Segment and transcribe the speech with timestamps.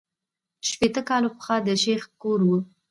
[0.67, 2.57] شپېته کاله پخوا د شیخ کور وو.